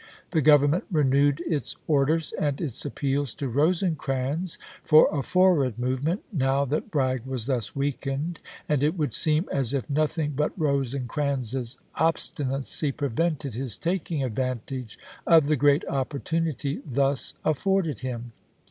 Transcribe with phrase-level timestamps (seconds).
[0.31, 6.65] The Government renewed its orders and its appeals to Rosecrans for a forward movement, now
[6.65, 12.91] that Bragg was thus weakened, and it would seem as if nothing but Rosecrans's obstinacy
[12.91, 18.31] pre vented his taking advantage of the great oppor tunity thus afforded him.